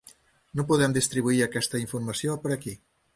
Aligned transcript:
No 0.59 0.63
podem 0.71 0.95
distribuir 0.95 1.43
aquesta 1.47 1.83
informació 1.83 2.39
per 2.47 2.55
aquí. 2.57 2.75